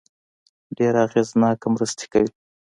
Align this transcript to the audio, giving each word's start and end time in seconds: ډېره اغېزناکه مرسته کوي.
ډېره 0.77 0.99
اغېزناکه 1.07 1.67
مرسته 1.73 2.03
کوي. 2.11 2.29